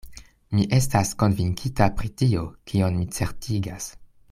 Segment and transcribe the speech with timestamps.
[0.59, 3.93] Mi estas konvinkita pri tio, kion mi certigas.